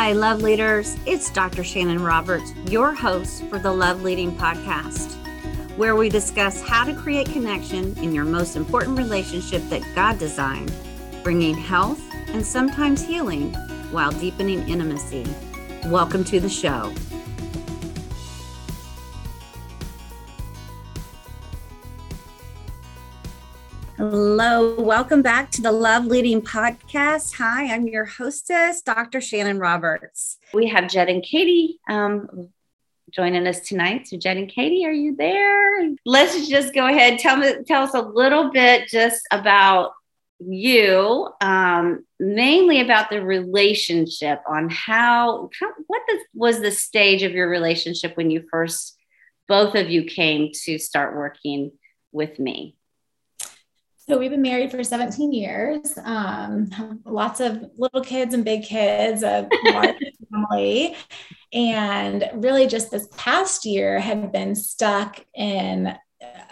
[0.00, 0.96] Hi, love leaders.
[1.04, 1.60] It's Dr.
[1.60, 5.12] Shanon Roberts, your host for the Love Leading Podcast,
[5.76, 10.72] where we discuss how to create connection in your most important relationship that God designed,
[11.22, 13.52] bringing health and sometimes healing
[13.90, 15.26] while deepening intimacy.
[15.84, 16.94] Welcome to the show.
[24.12, 27.36] Hello, welcome back to the Love Leading Podcast.
[27.36, 29.20] Hi, I'm your hostess, Dr.
[29.20, 30.36] Shanon Roberts.
[30.52, 32.48] We have Jed and Katie um,
[33.12, 34.08] joining us tonight.
[34.08, 35.92] So, Jed and Katie, are you there?
[36.04, 37.20] Let's just go ahead.
[37.20, 39.92] Tell me, tell us a little bit just about
[40.40, 44.42] you, um, mainly about the relationship.
[44.48, 48.96] On how, how what the, was the stage of your relationship when you first,
[49.46, 51.70] both of you came to start working
[52.10, 52.76] with me.
[54.10, 55.96] So we've been married for 17 years.
[56.02, 56.68] Um,
[57.04, 59.94] lots of little kids and big kids, a large
[60.32, 60.96] family,
[61.52, 65.96] and really just this past year have been stuck in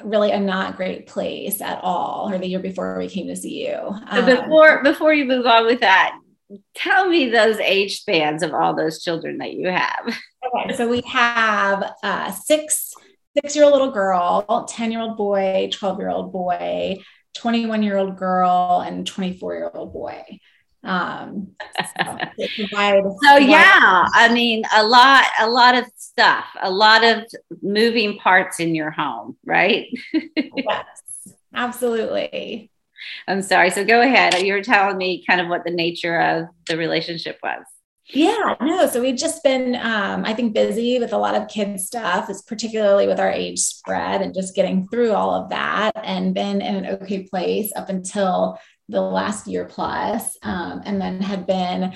[0.05, 2.33] really a not great place at all.
[2.33, 3.77] Or the year before we came to see you.
[4.07, 6.17] Um, before before you move on with that,
[6.77, 10.17] tell me those age spans of all those children that you have.
[10.65, 12.95] Okay, so we have uh, six
[13.43, 16.97] six year old little girl, 10 year old boy, 12 year old boy,
[17.37, 20.23] 21 year old girl and 24 year old boy.
[20.85, 21.49] Um,
[21.97, 22.19] so,
[23.23, 27.25] so yeah, I mean, a lot, a lot of stuff, a lot of
[27.63, 29.87] moving parts in your home, right?
[30.37, 30.87] yes,
[31.55, 32.71] absolutely.
[33.27, 33.71] I'm sorry.
[33.71, 34.41] So go ahead.
[34.43, 37.65] You were telling me kind of what the nature of the relationship was.
[38.11, 38.87] Yeah, no.
[38.87, 42.41] So we've just been, um, I think, busy with a lot of kids stuff, is
[42.41, 46.75] particularly with our age spread and just getting through all of that, and been in
[46.77, 51.93] an okay place up until the last year plus, um, and then had been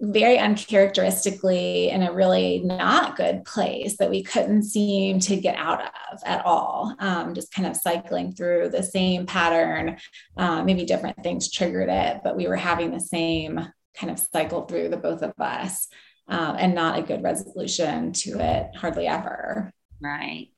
[0.00, 5.80] very uncharacteristically in a really not good place that we couldn't seem to get out
[5.80, 6.94] of at all.
[6.98, 9.96] Um, just kind of cycling through the same pattern.
[10.36, 13.66] Uh, maybe different things triggered it, but we were having the same
[13.98, 15.88] kind of cycle through the both of us
[16.28, 19.72] um, and not a good resolution to it hardly ever.
[20.00, 20.48] Right.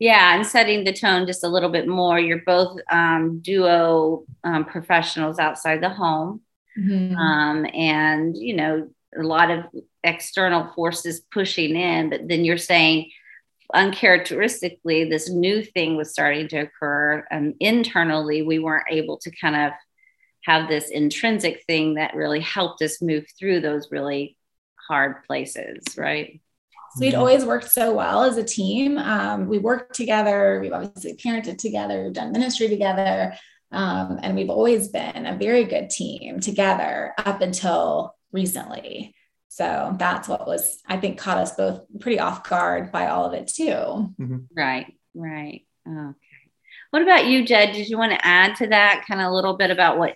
[0.00, 2.18] Yeah, and setting the tone just a little bit more.
[2.18, 6.40] You're both um, duo um, professionals outside the home.
[6.76, 7.16] Mm-hmm.
[7.16, 9.64] Um, and, you know, a lot of
[10.02, 13.12] external forces pushing in, but then you're saying,
[13.72, 17.24] uncharacteristically, this new thing was starting to occur.
[17.30, 19.72] And internally, we weren't able to kind of
[20.44, 24.36] have this intrinsic thing that really helped us move through those really
[24.88, 26.40] hard places, right?
[26.94, 28.98] So we'd always worked so well as a team.
[28.98, 30.60] Um, we worked together.
[30.60, 33.34] We've obviously parented together, We've done ministry together,
[33.72, 39.14] um, and we've always been a very good team together up until recently.
[39.48, 43.34] So that's what was, I think, caught us both pretty off guard by all of
[43.34, 43.64] it too.
[43.64, 44.38] Mm-hmm.
[44.54, 45.62] Right, right.
[45.88, 46.14] Okay.
[46.90, 47.72] What about you, Jed?
[47.72, 50.14] Did you want to add to that kind of a little bit about what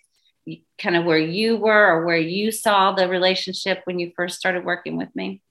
[0.78, 4.64] kind of where you were or where you saw the relationship when you first started
[4.64, 5.42] working with me?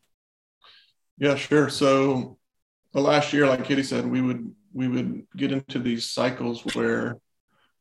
[1.17, 1.69] Yeah, sure.
[1.69, 2.37] So
[2.93, 7.17] the last year, like Katie said, we would we would get into these cycles where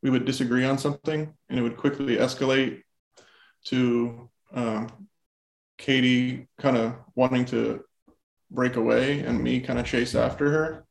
[0.03, 2.83] we would disagree on something and it would quickly escalate
[3.65, 5.09] to um,
[5.77, 7.85] Katie kind of wanting to
[8.51, 10.87] break away and me kind of chase after her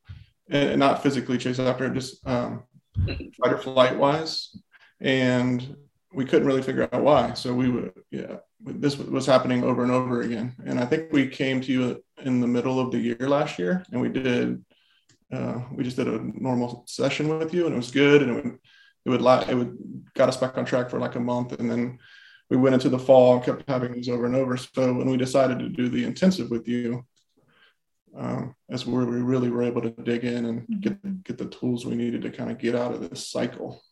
[0.48, 2.62] and not physically chase after her, just um,
[3.06, 4.56] fight or flight wise.
[5.00, 5.76] And
[6.16, 7.34] we couldn't really figure out why.
[7.34, 10.54] So we would, yeah, this was happening over and over again.
[10.64, 13.84] And I think we came to you in the middle of the year last year,
[13.92, 14.64] and we did,
[15.30, 18.34] uh, we just did a normal session with you, and it was good, and it
[18.34, 18.58] would,
[19.04, 19.76] it would, it would
[20.14, 21.98] got us back on track for like a month, and then
[22.48, 24.56] we went into the fall and kept having these over and over.
[24.56, 27.04] So when we decided to do the intensive with you,
[28.16, 31.84] um, that's where we really were able to dig in and get get the tools
[31.84, 33.82] we needed to kind of get out of this cycle.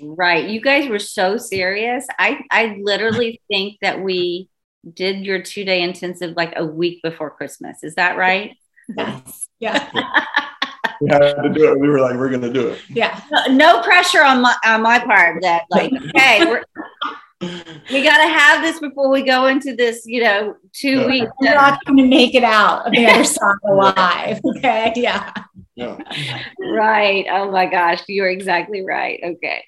[0.00, 0.48] Right.
[0.48, 2.06] You guys were so serious.
[2.18, 4.48] I, I literally think that we
[4.94, 7.82] did your two day intensive like a week before Christmas.
[7.82, 8.56] Is that right?
[8.96, 9.48] Yes.
[9.58, 9.88] Yeah.
[11.00, 11.78] we had to do it.
[11.78, 12.80] We were like, we're going to do it.
[12.88, 13.20] Yeah.
[13.30, 16.64] No, no, pressure on my, on my part that like, hey, we're,
[17.90, 21.06] we got to have this before we go into this, you know, two yeah.
[21.06, 21.32] weeks.
[21.40, 24.40] We're not going to make it out of the other side alive.
[24.56, 24.92] Okay.
[24.96, 25.32] Yeah.
[25.74, 25.98] Yeah.
[26.60, 27.26] right.
[27.30, 28.02] Oh my gosh.
[28.06, 29.20] You're exactly right.
[29.24, 29.64] Okay.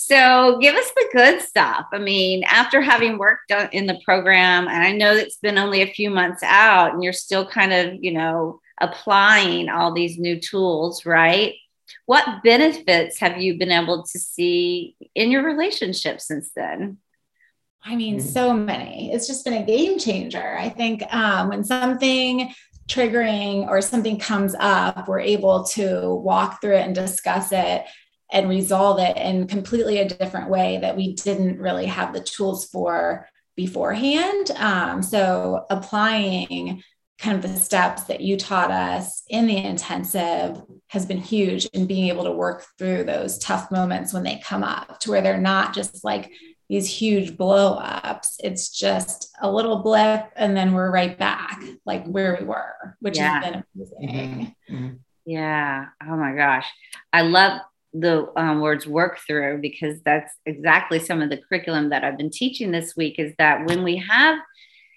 [0.00, 1.86] So give us the good stuff.
[1.92, 5.92] I mean, after having worked in the program, and I know it's been only a
[5.92, 11.04] few months out, and you're still kind of, you know, applying all these new tools,
[11.04, 11.56] right?
[12.06, 16.98] What benefits have you been able to see in your relationship since then?
[17.82, 18.28] I mean, mm-hmm.
[18.28, 19.12] so many.
[19.12, 20.56] It's just been a game changer.
[20.56, 22.54] I think um, when something
[22.88, 27.84] triggering or something comes up, we're able to walk through it and discuss it
[28.30, 32.66] and resolve it in completely a different way that we didn't really have the tools
[32.66, 33.26] for
[33.56, 34.50] beforehand.
[34.56, 36.82] Um, so applying
[37.18, 41.86] kind of the steps that you taught us in the intensive has been huge in
[41.86, 45.36] being able to work through those tough moments when they come up to where they're
[45.36, 46.30] not just like
[46.68, 48.36] these huge blow ups.
[48.44, 53.16] It's just a little blip and then we're right back like where we were, which
[53.16, 53.40] yeah.
[53.40, 54.54] has been amazing.
[54.70, 54.74] Mm-hmm.
[54.74, 54.94] mm-hmm.
[55.26, 55.86] Yeah.
[56.02, 56.66] Oh my gosh.
[57.12, 57.60] I love
[57.92, 62.30] the um, words work through because that's exactly some of the curriculum that I've been
[62.30, 64.38] teaching this week is that when we have,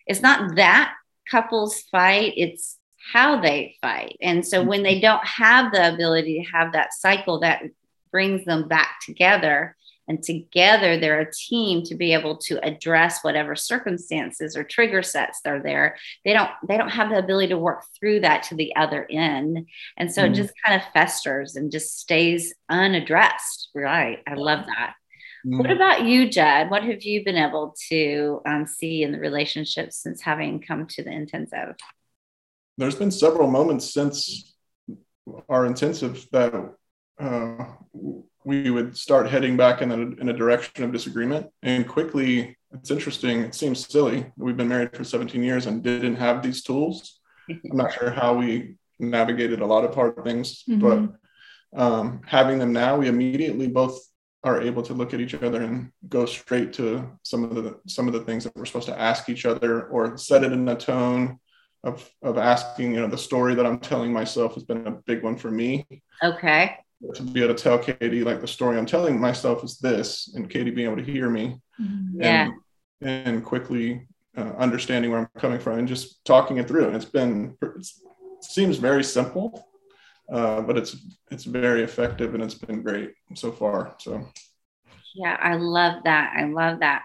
[0.08, 0.94] it's not that
[1.30, 2.78] couples fight, it's
[3.14, 4.18] how they fight.
[4.22, 7.64] And so when they don't have the ability to have that cycle that
[8.12, 9.76] brings them back together,
[10.12, 15.40] and together they're a team to be able to address whatever circumstances or trigger sets
[15.42, 15.96] that are there.
[16.26, 19.68] They don't they don't have the ability to work through that to the other end.
[19.96, 20.30] And so mm.
[20.30, 23.70] it just kind of festers and just stays unaddressed.
[23.74, 24.20] Right.
[24.28, 24.96] I love that.
[25.48, 25.58] Mm.
[25.58, 29.98] what about you jed what have you been able to um, see in the relationships
[29.98, 31.76] since having come to the intensive?
[32.78, 34.54] There's been several moments since
[35.48, 36.54] our intensive that
[37.18, 37.66] uh,
[38.44, 41.48] we would start heading back in a, in a direction of disagreement.
[41.62, 44.26] And quickly, it's interesting, it seems silly.
[44.38, 47.20] We've been married for 17 years and didn't have these tools.
[47.50, 50.80] I'm not sure how we navigated a lot of hard things, mm-hmm.
[50.80, 54.00] but um, having them now, we immediately both
[54.44, 58.08] are able to look at each other and go straight to some of the some
[58.08, 60.76] of the things that we're supposed to ask each other or set it in a
[60.76, 61.40] tone
[61.84, 65.24] of of asking you know the story that i'm telling myself has been a big
[65.24, 65.86] one for me
[66.24, 66.76] okay
[67.16, 70.50] to be able to tell Katie like the story I'm telling myself is this, and
[70.50, 72.22] Katie being able to hear me, mm-hmm.
[72.22, 72.50] yeah,
[73.02, 74.08] and, and quickly
[74.38, 76.88] uh, understanding where I'm coming from and just talking it through.
[76.88, 78.02] And it's been it's,
[78.38, 79.68] it seems very simple,
[80.32, 80.96] uh, but it's
[81.32, 83.96] it's very effective and it's been great so far.
[84.00, 84.28] So
[85.16, 86.34] yeah, I love that.
[86.38, 87.04] I love that.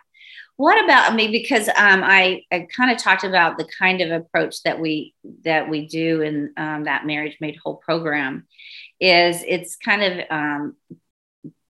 [0.56, 1.28] What about me?
[1.28, 5.14] Because um, I, I kind of talked about the kind of approach that we
[5.44, 8.46] that we do in um, that marriage made whole program,
[9.00, 10.76] is it's kind of um,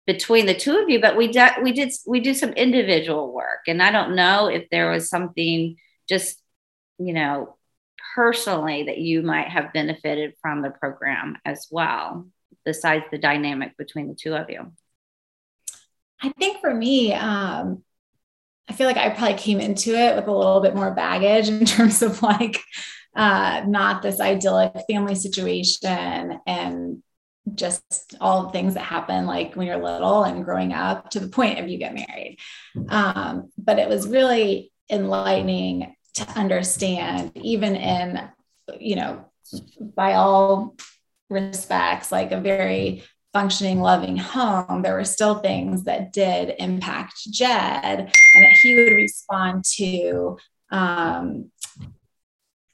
[0.08, 3.62] between the two of you, but we did we did we do some individual work,
[3.68, 5.76] and I don't know if there was something
[6.08, 6.42] just
[6.98, 7.58] you know
[8.16, 12.28] personally that you might have benefited from the program as well,
[12.66, 14.72] besides the dynamic between the two of you.
[16.22, 17.84] I think for me, um,
[18.68, 21.66] I feel like I probably came into it with a little bit more baggage in
[21.66, 22.60] terms of like
[23.16, 27.04] uh, not this idyllic family situation and
[27.56, 31.28] just all the things that happen like when you're little and growing up to the
[31.28, 32.38] point of you get married.
[32.90, 38.30] Um, but it was really enlightening to understand, even in,
[38.80, 39.26] you know,
[39.80, 40.76] by all
[41.30, 43.04] respects, like a very
[43.34, 48.10] functioning, loving home, there were still things that did impact Jed and
[48.44, 50.38] that he would respond to
[50.72, 51.52] um,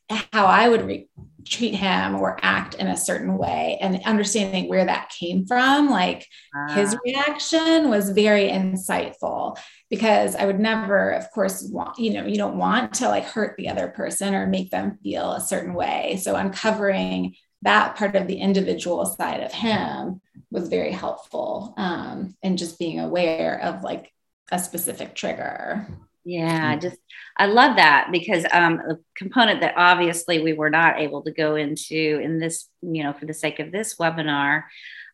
[0.09, 1.09] how I would re-
[1.45, 5.89] treat him or act in a certain way and understanding where that came from.
[5.89, 6.27] Like
[6.69, 9.57] his reaction was very insightful
[9.89, 13.55] because I would never, of course, want, you know, you don't want to like hurt
[13.57, 16.19] the other person or make them feel a certain way.
[16.21, 20.21] So uncovering that part of the individual side of him
[20.51, 24.11] was very helpful um, and just being aware of like
[24.51, 25.87] a specific trigger
[26.25, 26.97] yeah I just
[27.37, 31.55] i love that because um, a component that obviously we were not able to go
[31.55, 34.63] into in this you know for the sake of this webinar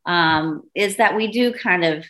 [0.06, 2.06] um, is that we do kind of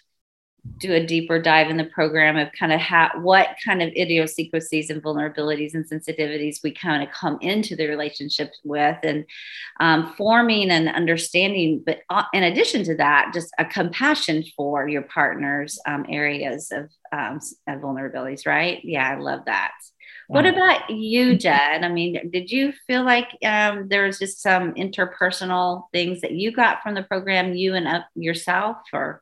[0.78, 4.92] do a deeper dive in the program of kind of how what kind of idiosyncrasies
[4.92, 9.26] and vulnerabilities and sensitivities we kind of come into the relationship with and
[9.80, 15.02] um, forming and understanding but uh, in addition to that just a compassion for your
[15.02, 19.72] partner's um, areas of, um, of vulnerabilities right yeah i love that
[20.28, 21.84] what about you, Jed?
[21.84, 26.54] I mean, did you feel like um, there was just some interpersonal things that you
[26.54, 29.22] got from the program, you and up yourself, or?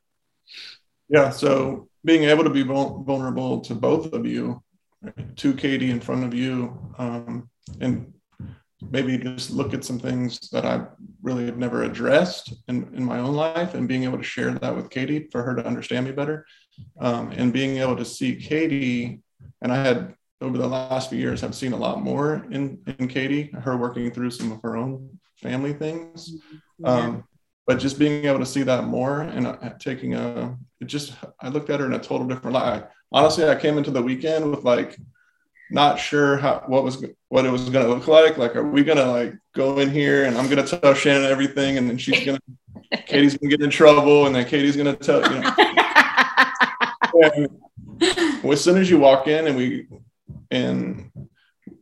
[1.10, 1.30] Yeah.
[1.32, 4.64] So being able to be vulnerable to both of you,
[5.38, 7.50] to Katie in front of you, um,
[7.80, 8.14] and
[8.92, 10.86] maybe just look at some things that I
[11.22, 14.76] really have never addressed in, in my own life and being able to share that
[14.76, 16.46] with Katie for her to understand me better.
[17.00, 19.22] Um, and being able to see Katie,
[19.62, 23.10] and I had over the last few years, I've seen a lot more in, in
[23.10, 26.36] Katie, her working through some of her own family things.
[26.84, 27.26] Um,
[27.70, 31.50] but just being able to see that more and uh, taking a it just i
[31.50, 34.64] looked at her in a total different light honestly, I came into the weekend with
[34.64, 34.98] like
[35.72, 38.38] not sure how what was what it was going to look like.
[38.38, 41.30] Like, are we going to like go in here and I'm going to tell Shanon
[41.30, 42.40] everything, and then she's going
[42.92, 45.54] to Katie's going to get in trouble, and then Katie's going to tell you know.
[47.36, 49.88] and as soon as you walk in and we
[50.52, 51.12] and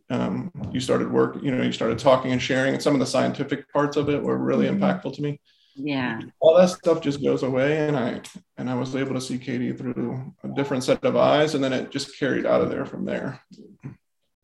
[0.10, 3.06] um, you started work, you know, you started talking and sharing, and some of the
[3.06, 4.84] scientific parts of it were really mm-hmm.
[4.84, 5.40] impactful to me
[5.78, 6.20] yeah.
[6.40, 8.22] All that stuff just goes away and i
[8.58, 11.74] and i was able to see katie through a different set of eyes and then
[11.74, 13.42] it just carried out of there from there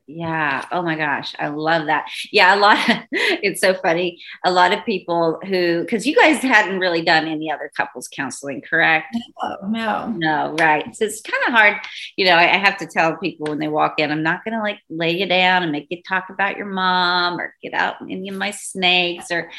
[0.05, 0.65] yeah.
[0.72, 1.33] Oh my gosh.
[1.39, 2.10] I love that.
[2.31, 2.55] Yeah.
[2.55, 2.77] A lot.
[2.89, 4.22] Of, it's so funny.
[4.43, 8.62] A lot of people who, because you guys hadn't really done any other couples counseling,
[8.62, 9.15] correct?
[9.41, 10.07] No, no.
[10.17, 10.93] No, right.
[10.95, 11.77] So it's kind of hard.
[12.17, 14.53] You know, I, I, have to tell people when they walk in, I'm not going
[14.53, 17.95] to like lay you down and make you talk about your mom or get out
[18.01, 19.50] any of my snakes or,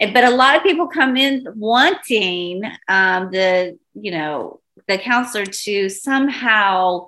[0.00, 5.88] but a lot of people come in wanting um, the, you know, the counselor to
[5.88, 7.06] somehow,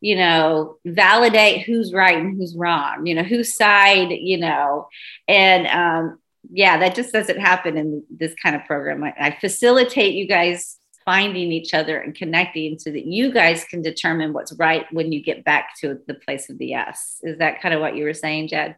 [0.00, 4.88] you know, validate who's right and who's wrong, you know, whose side, you know,
[5.28, 6.18] and um,
[6.50, 9.04] yeah, that just doesn't happen in this kind of program.
[9.04, 13.82] I, I facilitate you guys finding each other and connecting so that you guys can
[13.82, 17.18] determine what's right when you get back to the place of the yes.
[17.22, 18.76] Is that kind of what you were saying, Jed?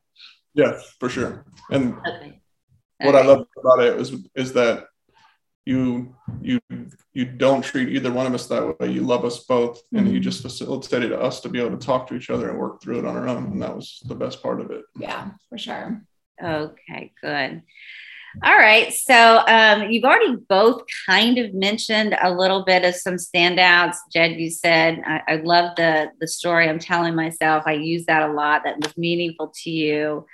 [0.55, 1.45] Yes, for sure.
[1.71, 2.41] And okay.
[3.01, 4.87] what I love about it is is that
[5.65, 6.61] you you
[7.13, 8.91] you don't treat either one of us that way.
[8.91, 9.99] You love us both, mm-hmm.
[9.99, 10.23] and you mm-hmm.
[10.23, 13.05] just facilitated us to be able to talk to each other and work through it
[13.05, 14.85] on our own, and that was the best part of it.
[14.99, 16.03] Yeah, for sure.
[16.43, 17.63] Okay, good.
[18.43, 23.17] All right, so um, you've already both kind of mentioned a little bit of some
[23.17, 23.97] standouts.
[24.11, 27.65] Jed, you said I, I love the the story I'm telling myself.
[27.67, 28.63] I use that a lot.
[28.65, 30.27] That was meaningful to you.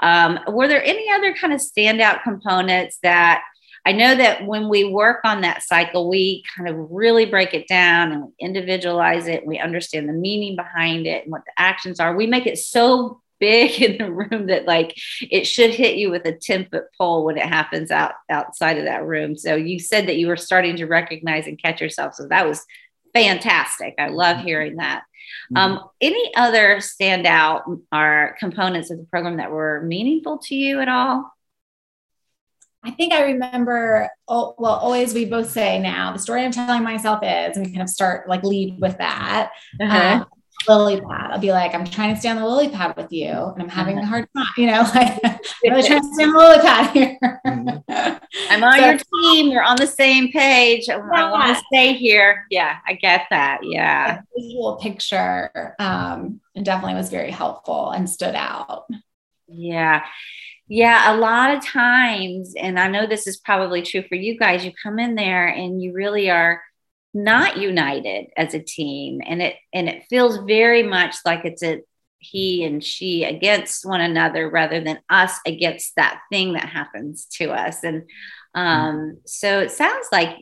[0.00, 3.42] Um, were there any other kind of standout components that
[3.88, 7.66] I know that when we work on that cycle, we kind of really break it
[7.66, 9.46] down and we individualize it.
[9.46, 12.14] We understand the meaning behind it and what the actions are.
[12.14, 16.26] We make it so big in the room that like it should hit you with
[16.26, 19.38] a 10 foot pole when it happens out outside of that room.
[19.38, 22.12] So you said that you were starting to recognize and catch yourself.
[22.12, 22.66] So that was
[23.14, 23.94] fantastic.
[23.98, 24.46] I love mm-hmm.
[24.46, 25.04] hearing that.
[25.50, 25.56] Mm-hmm.
[25.56, 30.90] Um, any other standout or components of the program that were meaningful to you at
[30.90, 31.32] all?
[32.88, 36.82] I think I remember, oh, well, always we both say now the story I'm telling
[36.82, 39.50] myself is, and we kind of start like lead with that.
[39.78, 40.22] Uh-huh.
[40.22, 40.26] Um,
[40.66, 41.30] lily pad.
[41.30, 43.68] I'll be like, I'm trying to stay on the lily pad with you, and I'm
[43.68, 44.06] having uh-huh.
[44.06, 46.90] a hard time, you know, like I'm really trying to stay on the lily pad
[46.92, 47.40] here.
[47.46, 48.24] Mm-hmm.
[48.50, 48.98] I'm on so, your
[49.34, 49.50] team.
[49.50, 50.88] We're on the same page.
[50.88, 51.06] Yeah.
[51.12, 52.46] I want to stay here.
[52.50, 53.60] Yeah, I get that.
[53.64, 54.22] Yeah.
[54.34, 58.86] visual picture um, and definitely was very helpful and stood out.
[59.46, 60.06] Yeah.
[60.68, 64.64] Yeah, a lot of times, and I know this is probably true for you guys,
[64.64, 66.62] you come in there and you really are
[67.14, 71.80] not united as a team and it and it feels very much like it's a
[72.18, 77.50] he and she against one another rather than us against that thing that happens to
[77.50, 77.82] us.
[77.84, 78.02] And
[78.54, 80.36] um, so it sounds like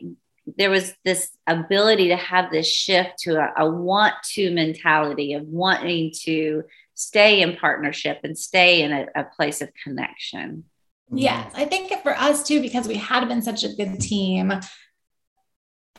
[0.57, 5.43] there was this ability to have this shift to a, a want to mentality of
[5.43, 6.63] wanting to
[6.97, 10.65] stay in partnership and stay in a, a place of connection.
[11.11, 14.51] Yes, I think for us too, because we had been such a good team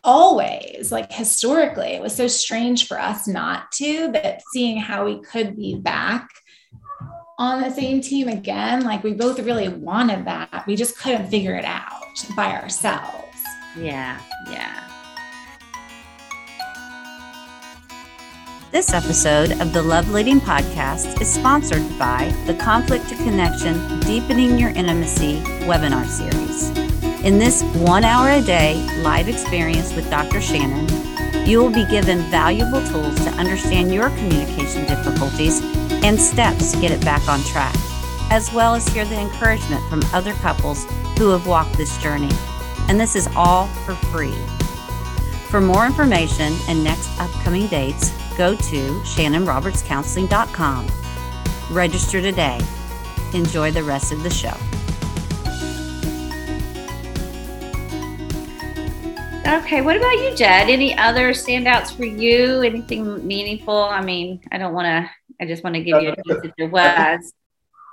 [0.05, 5.21] always like historically it was so strange for us not to but seeing how we
[5.23, 6.28] could be back
[7.37, 10.64] on the same team again like we both really wanted that.
[10.67, 13.37] We just couldn't figure it out by ourselves.
[13.76, 14.88] Yeah yeah
[18.71, 24.59] This episode of the Love Leading Podcast is sponsored by the Conflict to Connection Deepening
[24.59, 26.69] Your Intimacy webinar series.
[27.25, 30.41] In this one hour a day live experience with Dr.
[30.41, 30.87] Shanon,
[31.49, 35.63] you will be given valuable tools to understand your communication difficulties
[36.05, 37.75] and steps to get it back on track,
[38.31, 40.85] as well as hear the encouragement from other couples
[41.17, 42.31] who have walked this journey.
[42.91, 44.37] And this is all for free.
[45.49, 50.88] For more information and next upcoming dates, go to shannonrobertscounseling.com.
[51.71, 52.61] Register today.
[53.35, 54.54] Enjoy the rest of the show.
[59.47, 60.71] Okay, what about you, Jed?
[60.71, 62.62] Any other standouts for you?
[62.62, 63.75] Anything meaningful?
[63.76, 66.52] I mean, I don't want to, I just want to give you a piece if
[66.57, 67.33] there was.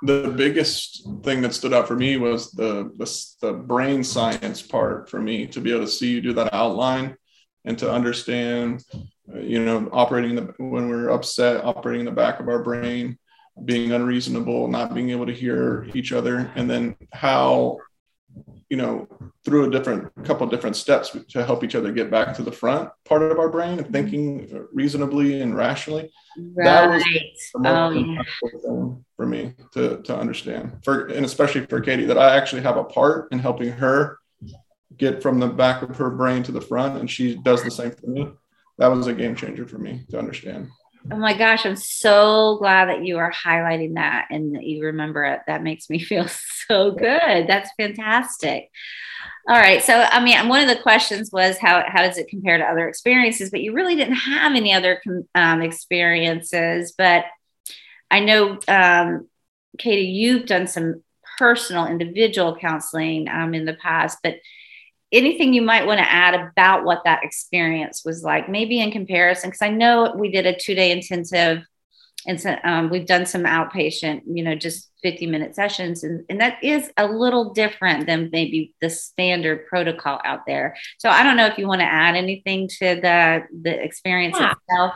[0.02, 5.10] The biggest thing that stood out for me was the, the, the brain science part
[5.10, 7.16] for me to be able to see you do that outline
[7.64, 8.84] and to understand
[9.34, 13.18] you know, operating the when we're upset, operating in the back of our brain,
[13.64, 17.78] being unreasonable, not being able to hear each other, and then how
[18.68, 19.06] you know,
[19.44, 22.90] through a different couple different steps to help each other get back to the front
[23.04, 26.10] part of our brain and thinking reasonably and rationally.
[26.36, 26.64] Right.
[26.64, 28.94] That was the most oh, yeah.
[29.16, 32.84] for me to, to understand for, and especially for Katie, that I actually have a
[32.84, 34.18] part in helping her
[34.96, 36.98] get from the back of her brain to the front.
[36.98, 38.28] And she does the same for me.
[38.78, 40.68] That was a game changer for me to understand.
[41.10, 45.24] Oh my gosh, I'm so glad that you are highlighting that and that you remember
[45.24, 45.40] it.
[45.46, 47.46] That makes me feel so good.
[47.46, 48.70] That's fantastic.
[49.48, 49.82] All right.
[49.82, 52.88] So, I mean, one of the questions was how, how does it compare to other
[52.88, 53.50] experiences?
[53.50, 55.00] But you really didn't have any other
[55.36, 56.94] um, experiences.
[56.98, 57.26] But
[58.10, 59.28] I know, um,
[59.78, 61.04] Katie, you've done some
[61.38, 64.36] personal individual counseling um, in the past, but
[65.16, 69.50] anything you might want to add about what that experience was like, maybe in comparison,
[69.50, 71.64] because I know we did a two day intensive
[72.26, 76.02] and so, um, we've done some outpatient, you know, just 50 minute sessions.
[76.02, 80.76] And, and that is a little different than maybe the standard protocol out there.
[80.98, 84.52] So I don't know if you want to add anything to the, the experience yeah.
[84.52, 84.94] itself.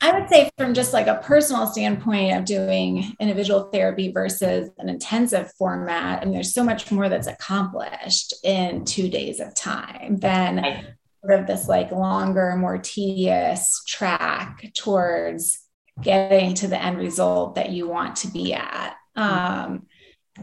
[0.00, 4.88] I would say, from just like a personal standpoint of doing individual therapy versus an
[4.88, 10.16] intensive format, I mean, there's so much more that's accomplished in two days of time
[10.16, 10.86] than
[11.24, 15.60] sort of this like longer, more tedious track towards
[16.00, 18.96] getting to the end result that you want to be at.
[19.14, 19.86] Um,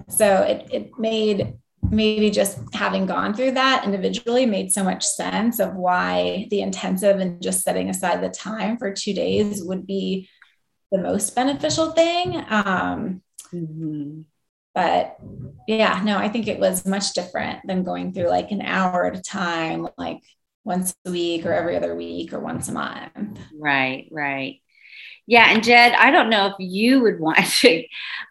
[0.08, 1.56] so it, it made
[1.92, 7.20] maybe just having gone through that individually made so much sense of why the intensive
[7.20, 10.30] and just setting aside the time for two days would be
[10.92, 12.36] the most beneficial thing.
[12.50, 13.22] Um,
[13.54, 14.22] mm-hmm.
[14.76, 15.18] But
[15.68, 19.18] yeah, no, I think it was much different than going through like an hour at
[19.18, 20.20] a time, like
[20.64, 23.40] once a week or every other week or once a month.
[23.54, 24.62] Right, right.
[25.26, 25.52] Yeah.
[25.52, 27.84] And Jed, I don't know if you would want to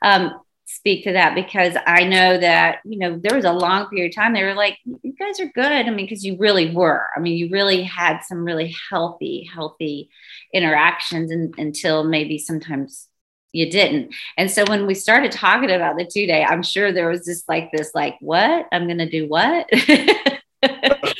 [0.02, 0.32] um,
[0.78, 4.14] speak to that because I know that, you know, there was a long period of
[4.14, 5.66] time they were like, you guys are good.
[5.66, 7.08] I mean, because you really were.
[7.16, 10.08] I mean, you really had some really healthy, healthy
[10.54, 13.08] interactions and, until maybe sometimes
[13.52, 14.14] you didn't.
[14.36, 17.48] And so when we started talking about the two day, I'm sure there was just
[17.48, 18.66] like this, like, what?
[18.70, 19.68] I'm going to do what?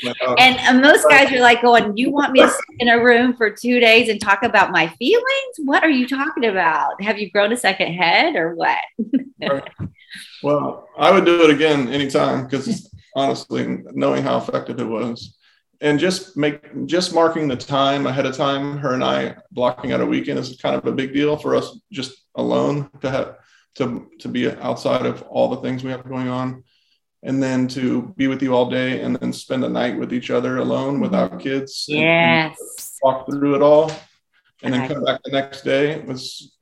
[0.37, 3.33] and, and most guys are like going, You want me to sit in a room
[3.33, 5.55] for two days and talk about my feelings?
[5.63, 7.01] What are you talking about?
[7.01, 8.79] Have you grown a second head or what?
[10.43, 15.35] Well, I would do it again anytime because honestly, knowing how effective it was.
[15.81, 20.01] And just make just marking the time ahead of time, her and I blocking out
[20.01, 23.37] a weekend is kind of a big deal for us just alone to have
[23.75, 26.63] to to be outside of all the things we have going on
[27.23, 30.29] and then to be with you all day and then spend a night with each
[30.31, 31.85] other alone without kids.
[31.87, 32.97] Yes.
[33.03, 33.91] walk through it all
[34.63, 35.91] and then come back the next day.
[35.91, 36.55] It was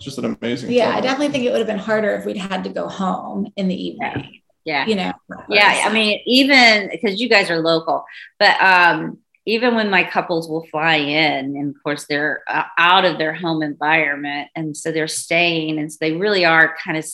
[0.00, 0.72] just an amazing.
[0.72, 3.52] Yeah, I definitely think it would have been harder if we'd had to go home
[3.56, 4.40] in the evening.
[4.64, 4.86] Yeah.
[4.86, 5.12] You know.
[5.48, 8.04] Yeah, I mean, even because you guys are local,
[8.38, 13.04] but um even when my couples will fly in and of course they're uh, out
[13.04, 17.04] of their home environment and so they're staying and so they really are kind of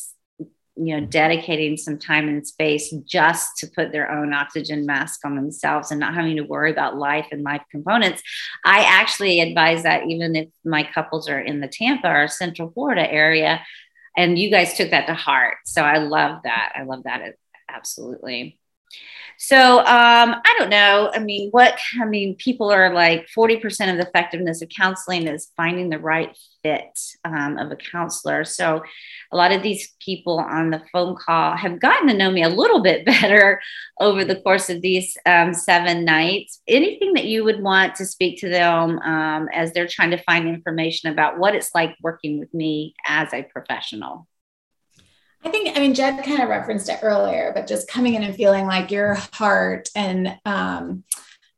[0.77, 5.35] you know dedicating some time and space just to put their own oxygen mask on
[5.35, 8.23] themselves and not having to worry about life and life components.
[8.65, 13.11] I actually advise that even if my couples are in the tampa or central florida
[13.11, 13.61] area
[14.17, 15.57] and you guys took that to heart.
[15.65, 16.73] So i love that.
[16.75, 17.35] I love that
[17.69, 18.59] absolutely
[19.39, 21.11] so um, I don't know.
[21.13, 25.53] I mean, what I mean, people are like 40% of the effectiveness of counseling is
[25.57, 28.45] finding the right fit um, of a counselor.
[28.45, 28.83] So
[29.33, 32.49] a lot of these people on the phone call have gotten to know me a
[32.49, 33.61] little bit better
[34.01, 36.63] over the course of these um, seven nights.
[36.67, 40.49] Anything that you would want to speak to them um, as they're trying to find
[40.49, 44.27] information about what it's like working with me as a professional?
[45.47, 48.35] I think, I mean, Jed kind of referenced it earlier, but just coming in and
[48.35, 51.05] feeling like your heart and um,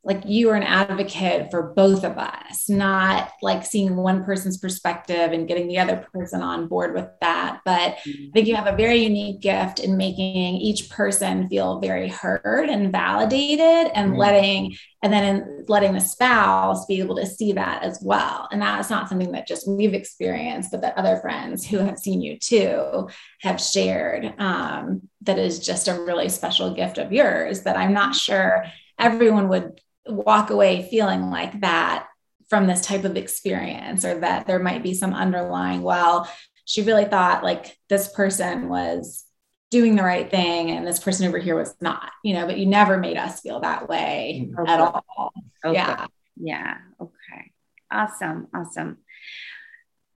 [0.05, 5.33] like you are an advocate for both of us, not like seeing one person's perspective
[5.33, 7.61] and getting the other person on board with that.
[7.65, 12.09] But I think you have a very unique gift in making each person feel very
[12.09, 14.19] heard and validated and mm-hmm.
[14.19, 18.49] letting, and then in letting the spouse be able to see that as well.
[18.53, 21.99] And that is not something that just we've experienced, but that other friends who have
[21.99, 23.09] seen you too
[23.41, 24.33] have shared.
[24.39, 28.65] Um, that is just a really special gift of yours that I'm not sure
[28.99, 32.07] everyone would walk away feeling like that
[32.49, 36.29] from this type of experience or that there might be some underlying well
[36.65, 39.25] she really thought like this person was
[39.71, 42.67] doing the right thing and this person over here was not you know but you
[42.67, 44.61] never made us feel that way mm-hmm.
[44.61, 44.73] okay.
[44.73, 45.33] at all.
[45.65, 45.75] Okay.
[45.75, 46.07] yeah.
[46.41, 46.77] Yeah.
[47.01, 47.53] Okay.
[47.91, 48.47] Awesome.
[48.55, 48.99] Awesome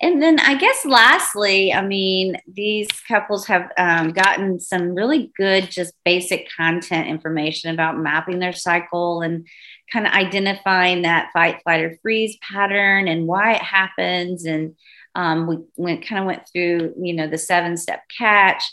[0.02, 5.70] And then I guess lastly, I mean, these couples have um, gotten some really good,
[5.70, 9.46] just basic content information about mapping their cycle and
[9.92, 14.46] kind of identifying that fight, flight, or freeze pattern and why it happens.
[14.46, 14.76] And
[15.16, 18.64] um, we went kind of went through, you know, the seven step catch.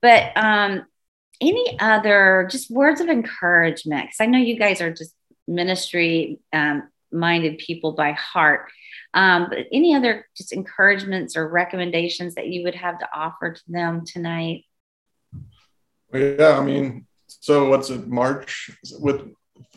[0.00, 0.86] But um,
[1.42, 4.06] any other just words of encouragement?
[4.06, 5.14] Because I know you guys are just
[5.46, 8.70] ministry um, minded people by heart
[9.14, 13.62] um, but any other just encouragements or recommendations that you would have to offer to
[13.68, 14.64] them tonight?
[16.12, 18.70] Yeah, I mean, so what's it, March?
[18.98, 19.28] With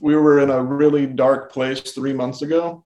[0.01, 2.85] we were in a really dark place three months ago,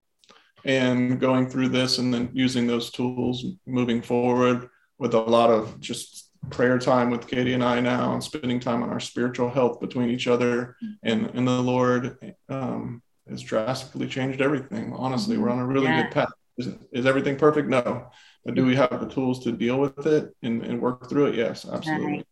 [0.66, 5.80] and going through this and then using those tools moving forward with a lot of
[5.80, 9.80] just prayer time with Katie and I now and spending time on our spiritual health
[9.80, 14.94] between each other and, and the Lord um, has drastically changed everything.
[14.94, 16.04] Honestly, we're on a really yeah.
[16.04, 16.32] good path.
[16.60, 17.70] Is, is everything perfect?
[17.70, 18.12] No.
[18.46, 21.36] But do we have the tools to deal with it and, and work through it?
[21.36, 22.06] Yes, absolutely.
[22.06, 22.26] Right.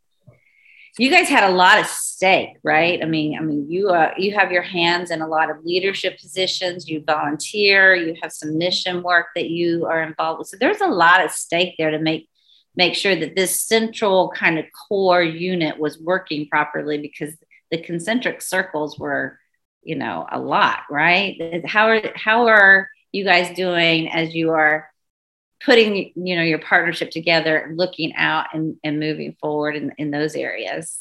[1.00, 3.02] You guys had a lot of stake, right?
[3.02, 6.20] I mean, I mean, you uh, you have your hands in a lot of leadership
[6.20, 6.90] positions.
[6.90, 7.96] You volunteer.
[7.96, 10.48] You have some mission work that you are involved with.
[10.48, 12.28] So there's a lot of stake there to make
[12.76, 17.36] make sure that this central kind of core unit was working properly because
[17.70, 19.40] the concentric circles were,
[19.84, 21.64] you know, a lot, right?
[21.66, 24.90] How are how are you guys doing as you are
[25.64, 30.36] putting you know your partnership together looking out and, and moving forward in, in those
[30.36, 31.00] areas?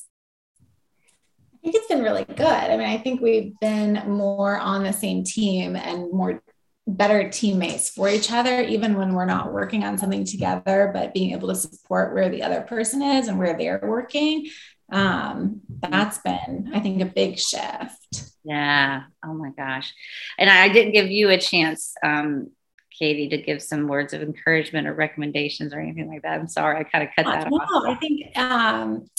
[1.55, 2.40] I think it's been really good.
[2.40, 6.42] I mean i think we've been more on the same team and more
[6.88, 11.33] better teammates for each other even when we're not working on something together but being
[11.33, 14.49] able to support where the other person is and where they're working.
[14.88, 19.02] Um, that's been i think a big shift yeah.
[19.24, 19.92] Oh my gosh.
[20.38, 22.52] And I didn't give you a chance, um,
[22.96, 26.38] Katie, to give some words of encouragement or recommendations or anything like that.
[26.38, 27.85] I'm sorry, I kind of cut that no, off.
[27.87, 29.11] I think um,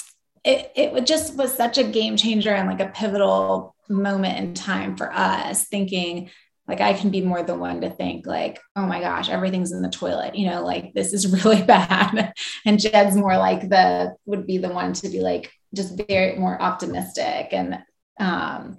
[0.44, 4.96] it, it just was such a game changer and like a pivotal moment in time
[4.96, 6.30] for us thinking
[6.68, 9.82] like I can be more the one to think like, oh my gosh, everything's in
[9.82, 12.34] the toilet, you know, like this is really bad.
[12.66, 16.62] and Jed's more like the would be the one to be like just very more
[16.62, 17.80] optimistic and
[18.20, 18.78] um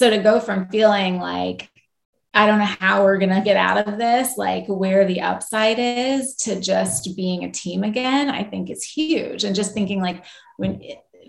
[0.00, 1.68] so to go from feeling like
[2.32, 5.78] I don't know how we're going to get out of this, like where the upside
[5.78, 9.44] is to just being a team again, I think is huge.
[9.44, 10.24] And just thinking like
[10.56, 10.80] when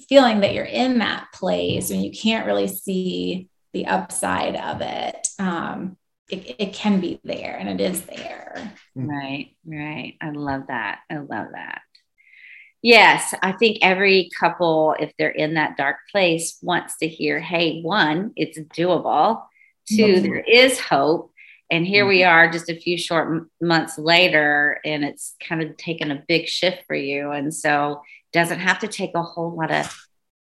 [0.07, 5.27] feeling that you're in that place and you can't really see the upside of it,
[5.38, 5.97] um,
[6.29, 8.71] it, it can be there and it is there.
[8.95, 10.15] Right, right.
[10.21, 10.99] I love that.
[11.10, 11.81] I love that.
[12.82, 17.82] Yes, I think every couple, if they're in that dark place, wants to hear, hey,
[17.82, 19.44] one, it's doable.
[19.89, 20.24] 2 mm-hmm.
[20.24, 21.32] there is hope.
[21.70, 22.10] And here mm-hmm.
[22.10, 26.24] we are just a few short m- months later, and it's kind of taken a
[26.28, 27.32] big shift for you.
[27.32, 28.02] And so
[28.34, 29.96] it doesn't have to take a whole lot of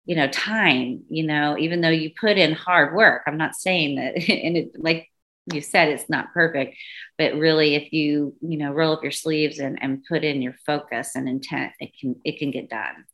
[0.07, 3.97] you know time you know even though you put in hard work i'm not saying
[3.97, 5.11] that and it like
[5.53, 6.75] you said it's not perfect
[7.17, 10.55] but really if you you know roll up your sleeves and, and put in your
[10.65, 13.05] focus and intent it can it can get done.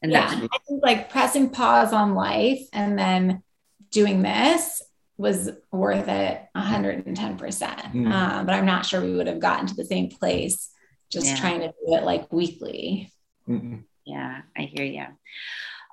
[0.00, 3.42] And yeah, that's I think like pressing pause on life and then
[3.90, 4.80] doing this
[5.16, 8.12] was worth it 110% mm.
[8.12, 10.70] um, but i'm not sure we would have gotten to the same place
[11.10, 11.36] just yeah.
[11.36, 13.12] trying to do it like weekly.
[13.48, 15.04] Mm yeah i hear you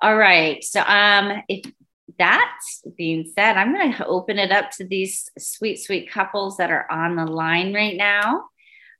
[0.00, 1.70] all right so um if
[2.18, 2.58] that
[2.96, 6.90] being said, I'm going to open it up to these sweet, sweet couples that are
[6.90, 8.44] on the line right now.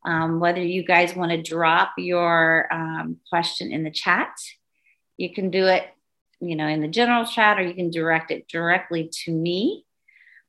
[0.05, 4.31] Um, whether you guys want to drop your um, question in the chat,
[5.17, 5.85] you can do it,
[6.41, 9.85] you know, in the general chat, or you can direct it directly to me.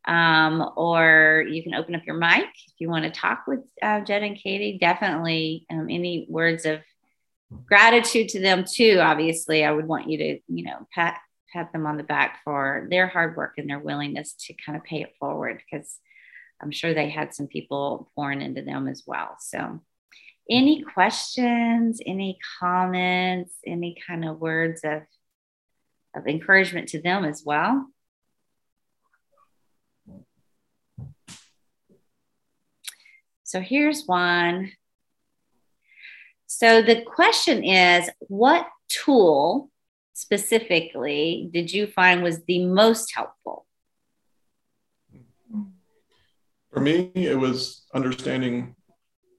[0.05, 3.99] Um, or you can open up your mic if you want to talk with uh,
[4.01, 4.77] Jed and Katie.
[4.79, 6.79] Definitely, um, any words of
[7.65, 8.99] gratitude to them too.
[9.01, 11.19] Obviously, I would want you to, you know, pat
[11.53, 14.83] pat them on the back for their hard work and their willingness to kind of
[14.83, 15.99] pay it forward because
[16.61, 19.37] I'm sure they had some people pouring into them as well.
[19.39, 19.81] So,
[20.49, 25.03] any questions, any comments, any kind of words of,
[26.15, 27.87] of encouragement to them as well?
[33.43, 34.71] So, here's one.
[36.47, 39.69] So, the question is what tool
[40.17, 43.67] specifically did you find was the most helpful?
[46.73, 48.75] For me, it was understanding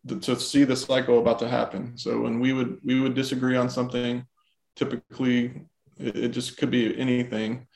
[0.04, 1.98] the, to see the cycle about to happen.
[1.98, 4.24] So when we would we would disagree on something,
[4.76, 5.62] typically
[5.98, 7.66] it, it just could be anything.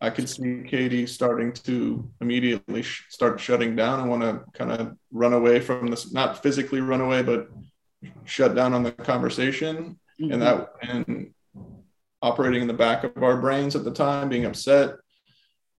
[0.00, 4.72] I could see Katie starting to immediately sh- start shutting down and want to kind
[4.72, 7.48] of run away from this, not physically run away, but
[8.24, 9.98] shut down on the conversation.
[10.20, 10.32] Mm-hmm.
[10.32, 11.34] And that, and
[12.22, 14.96] operating in the back of our brains at the time, being upset.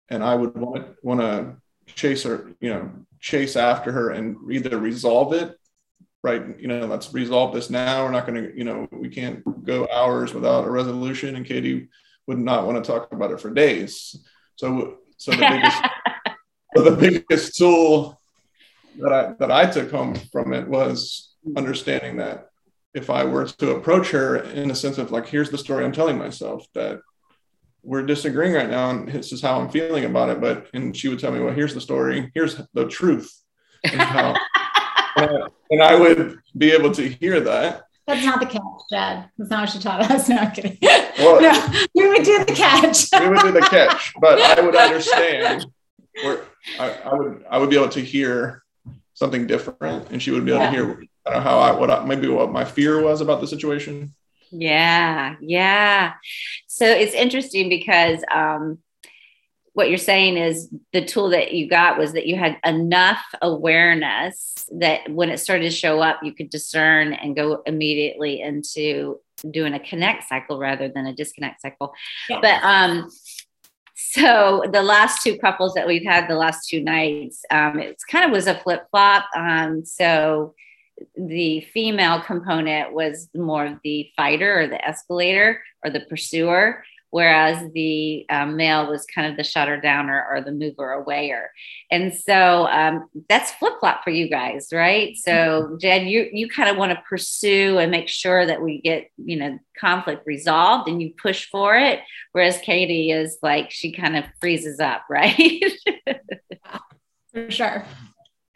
[0.10, 1.58] And I would want, want to
[1.94, 5.58] chase her, you know, chase after her and either resolve it,
[6.24, 6.60] right?
[6.60, 8.06] You know, let's resolve this now.
[8.06, 11.36] We're not going to, you know, we can't go hours without a resolution.
[11.36, 11.90] And Katie,
[12.30, 14.16] would not want to talk about it for days.
[14.56, 15.82] So, so the biggest,
[16.76, 18.22] so the biggest tool
[19.00, 22.49] that I that I took home from it was understanding that
[22.94, 25.92] if I were to approach her in a sense of like, here's the story I'm
[25.92, 27.00] telling myself that
[27.84, 30.42] we're disagreeing right now, and this is how I'm feeling about it.
[30.42, 33.32] But and she would tell me, well, here's the story, here's the truth,
[33.84, 34.36] and how.
[35.72, 39.30] and I would be able to hear that that's not the catch, Jed.
[39.38, 40.28] That's not what she taught us.
[40.30, 40.80] No, I'm kidding.
[41.20, 43.06] Well, no, we would do the catch.
[43.20, 45.68] we would do the catch, but I would understand
[46.24, 46.42] where
[46.80, 48.64] I, I, would I would be able to hear
[49.14, 50.72] something different, and she would be able yeah.
[50.72, 53.42] to hear I don't know how I what I, maybe what my fear was about
[53.42, 54.14] the situation.
[54.52, 56.14] Yeah, yeah.
[56.68, 58.80] So it's interesting because um,
[59.74, 64.68] what you're saying is the tool that you got was that you had enough awareness
[64.80, 69.20] that when it started to show up, you could discern and go immediately into
[69.52, 71.94] doing a connect cycle rather than a disconnect cycle.
[72.30, 72.40] Yeah.
[72.42, 73.10] But um,
[73.94, 78.26] so the last two couples that we've had the last two nights, um, it's kind
[78.26, 79.26] of was a flip flop.
[79.36, 80.56] Um, so
[81.16, 87.72] the female component was more of the fighter or the escalator or the pursuer whereas
[87.74, 91.48] the um, male was kind of the shutter downer or the mover awayer.
[91.90, 95.16] And so um, that's flip flop for you guys, right?
[95.18, 95.78] So mm-hmm.
[95.78, 99.38] Jed, you you kind of want to pursue and make sure that we get you
[99.38, 102.02] know conflict resolved, and you push for it.
[102.32, 105.64] Whereas Katie is like she kind of freezes up, right?
[107.34, 107.86] for sure.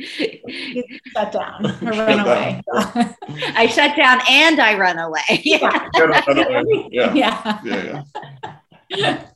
[1.14, 2.62] shut down or run away.
[2.74, 5.42] I shut down and I run away.
[5.44, 5.90] yeah.
[6.92, 7.14] Yeah.
[7.14, 7.60] Yeah.
[7.64, 8.04] yeah.
[8.90, 9.28] yeah.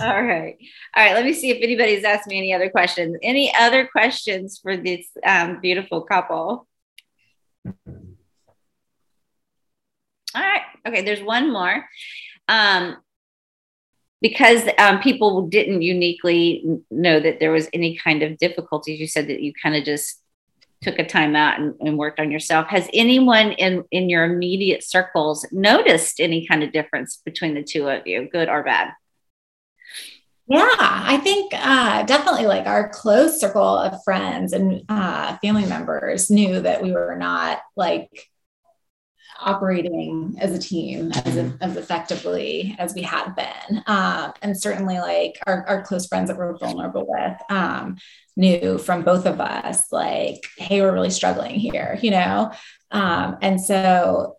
[0.00, 0.56] All right.
[0.96, 1.14] All right.
[1.14, 3.16] Let me see if anybody's asked me any other questions.
[3.22, 6.66] Any other questions for this um, beautiful couple?
[7.66, 7.74] All
[10.34, 10.62] right.
[10.86, 11.02] Okay.
[11.02, 11.84] There's one more.
[12.48, 12.96] Um,
[14.20, 19.00] because um, people didn't uniquely know that there was any kind of difficulties.
[19.00, 20.22] You said that you kind of just
[20.82, 22.66] took a time out and, and, worked on yourself.
[22.68, 27.88] Has anyone in in your immediate circles noticed any kind of difference between the two
[27.88, 28.92] of you good or bad?
[30.46, 36.28] Yeah i think uh, definitely like our close circle of friends and uh, family members
[36.28, 38.29] knew that we were not like
[39.40, 43.82] operating as a team as, as effectively as we had been.
[43.86, 47.96] Um, and certainly, like our, our close friends that we're vulnerable with um,
[48.36, 52.52] knew from both of us, like, hey, we're really struggling here, you know?
[52.90, 54.36] Um, and so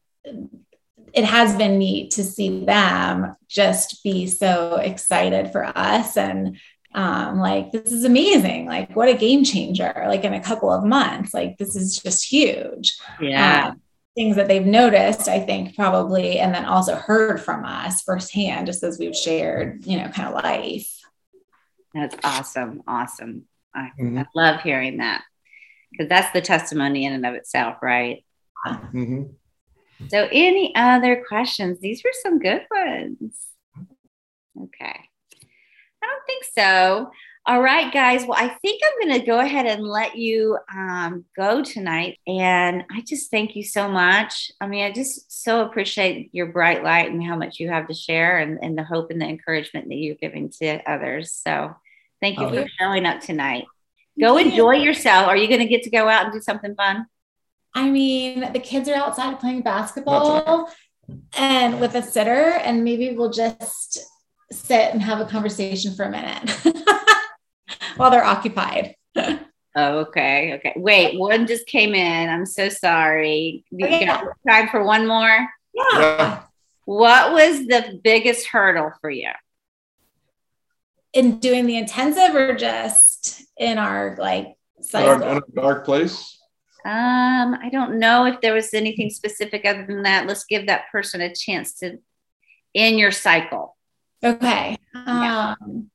[1.13, 6.57] it has been neat to see them just be so excited for us and
[6.93, 8.65] um, like this is amazing.
[8.65, 11.33] Like what a game changer like in a couple of months.
[11.33, 12.97] Like this is just huge.
[13.19, 13.69] Yeah.
[13.69, 13.81] Um,
[14.15, 18.83] things that they've noticed, I think probably, and then also heard from us firsthand, just
[18.83, 20.99] as we've shared, you know, kind of life.
[21.93, 22.83] That's awesome.
[22.87, 23.45] Awesome.
[23.73, 24.19] I, mm-hmm.
[24.19, 25.23] I love hearing that
[25.91, 28.23] because that's the testimony in and of itself, right?
[28.65, 29.23] Mm-hmm.
[30.09, 31.79] So, any other questions?
[31.79, 33.37] These were some good ones.
[34.59, 34.99] Okay.
[36.03, 37.11] I don't think so.
[37.51, 38.23] All right, guys.
[38.23, 42.17] Well, I think I'm going to go ahead and let you um, go tonight.
[42.25, 44.53] And I just thank you so much.
[44.61, 47.93] I mean, I just so appreciate your bright light and how much you have to
[47.93, 51.33] share and, and the hope and the encouragement that you're giving to others.
[51.45, 51.75] So
[52.21, 53.65] thank you for showing up tonight.
[54.17, 55.27] Go enjoy yourself.
[55.27, 57.05] Are you going to get to go out and do something fun?
[57.75, 60.71] I mean, the kids are outside playing basketball
[61.37, 63.99] and with a sitter, and maybe we'll just
[64.53, 66.49] sit and have a conversation for a minute.
[67.95, 68.95] while they're occupied.
[69.17, 70.53] okay.
[70.53, 70.73] Okay.
[70.75, 72.29] Wait, one just came in.
[72.29, 73.63] I'm so sorry.
[73.71, 74.05] You okay.
[74.05, 75.47] got time for one more?
[75.73, 76.43] Yeah.
[76.85, 79.29] What was the biggest hurdle for you?
[81.13, 85.19] In doing the intensive or just in our like cycle?
[85.19, 86.37] Dark, dark place?
[86.83, 90.25] Um, I don't know if there was anything specific other than that.
[90.25, 91.99] Let's give that person a chance to
[92.73, 93.77] in your cycle.
[94.23, 94.77] Okay.
[94.95, 95.55] Yeah.
[95.61, 95.90] Um,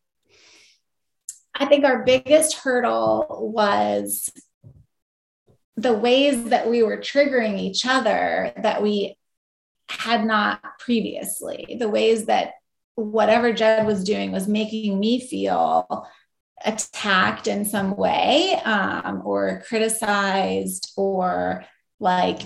[1.58, 4.30] I think our biggest hurdle was
[5.76, 9.16] the ways that we were triggering each other that we
[9.88, 12.52] had not previously, the ways that
[12.94, 16.06] whatever Jed was doing was making me feel
[16.64, 21.64] attacked in some way um, or criticized or
[22.00, 22.40] like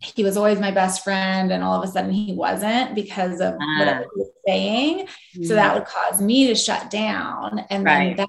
[0.00, 3.54] he was always my best friend and all of a sudden he wasn't because of
[3.60, 3.78] ah.
[3.78, 5.44] what he was saying mm-hmm.
[5.44, 8.16] so that would cause me to shut down and right.
[8.16, 8.28] then that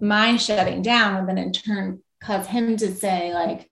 [0.00, 3.70] my shutting down would then in turn cause him to say like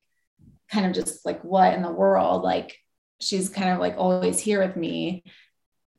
[0.70, 2.42] kind of just like what in the world?
[2.42, 2.76] Like
[3.20, 5.24] she's kind of like always here with me.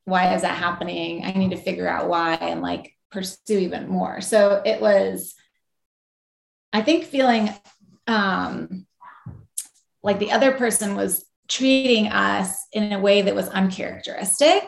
[0.05, 1.25] Why is that happening?
[1.25, 4.21] I need to figure out why and like pursue even more.
[4.21, 5.35] So it was
[6.73, 7.49] i think feeling
[8.07, 8.85] um
[10.03, 14.63] like the other person was treating us in a way that was uncharacteristic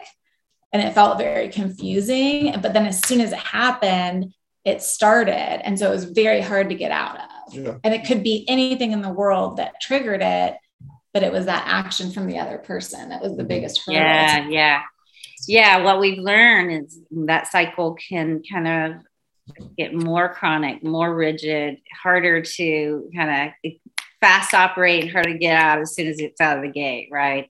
[0.71, 2.55] and it felt very confusing.
[2.61, 4.33] But then as soon as it happened
[4.65, 7.53] it started and so it was very hard to get out of.
[7.53, 7.77] Yeah.
[7.83, 10.55] and it could be anything in the world that triggered it
[11.13, 13.47] but it was that action from the other person that was the mm-hmm.
[13.47, 14.01] biggest hurdle.
[14.01, 14.81] Yeah yeah.
[15.47, 21.77] Yeah what we've learned is that cycle can kind of get more chronic more rigid
[22.03, 23.71] harder to kind of
[24.21, 27.09] fast operate and harder to get out as soon as it's out of the gate
[27.11, 27.49] right?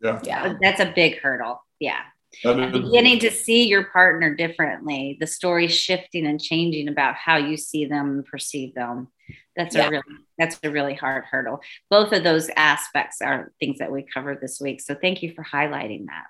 [0.00, 0.20] Yeah.
[0.22, 0.54] Yeah.
[0.62, 2.02] That's a big hurdle yeah
[2.42, 7.86] beginning to see your partner differently the story shifting and changing about how you see
[7.86, 9.08] them and perceive them.
[9.56, 9.86] That's yeah.
[9.86, 10.02] a really
[10.38, 11.60] that's a really hard hurdle.
[11.90, 15.44] Both of those aspects are things that we covered this week so thank you for
[15.44, 16.26] highlighting that.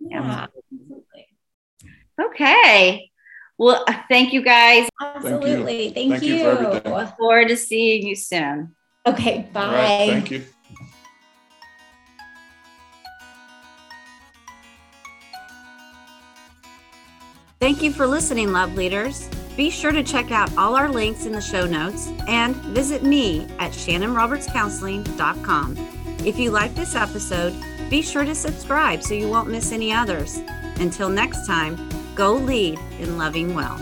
[0.00, 0.46] Yeah.
[0.48, 1.26] Absolutely.
[2.20, 3.10] okay.
[3.58, 4.88] Well uh, thank you guys.
[5.00, 6.70] Absolutely thank you, thank you.
[6.72, 6.92] thank you.
[6.92, 8.74] look forward to seeing you soon.
[9.06, 10.44] Okay bye right, thank you
[17.62, 19.28] Thank you for listening, love leaders.
[19.56, 23.42] Be sure to check out all our links in the show notes and visit me
[23.60, 25.76] at shanonrobertscounseling.com.
[26.26, 27.54] If you like this episode,
[27.88, 30.40] be sure to subscribe so you won't miss any others.
[30.80, 33.78] Until next time, go lead in loving well.